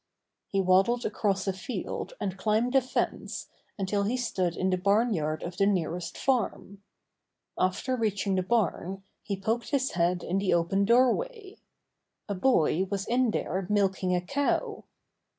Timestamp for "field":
1.53-2.13